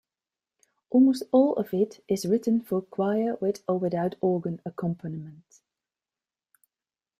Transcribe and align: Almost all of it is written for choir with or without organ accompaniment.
Almost 0.89 1.25
all 1.31 1.53
of 1.57 1.75
it 1.75 2.03
is 2.07 2.25
written 2.25 2.59
for 2.61 2.81
choir 2.81 3.35
with 3.35 3.61
or 3.67 3.77
without 3.77 4.15
organ 4.19 4.59
accompaniment. 4.65 5.61